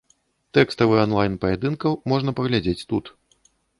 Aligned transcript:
Тэкставы 0.57 0.95
анлайн 1.01 1.35
паядынкаў 1.43 1.99
можна 2.15 2.35
паглядзець 2.41 2.87
тут. 2.95 3.05